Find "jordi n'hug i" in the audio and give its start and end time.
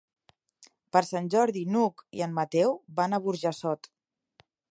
1.33-2.25